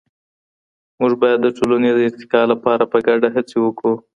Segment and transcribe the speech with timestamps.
[0.99, 3.93] موږ بايد د ټولني د ارتقا لپاره په ګډه هڅې وکړو.